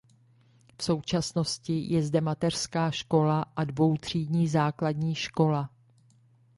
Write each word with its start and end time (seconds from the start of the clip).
V 0.77 0.83
současnosti 0.83 1.79
je 1.93 2.01
zde 2.03 2.21
mateřská 2.21 2.91
škola 2.91 3.45
a 3.55 3.63
dvoutřídní 3.63 4.47
základní 4.47 5.15
škola. 5.15 5.69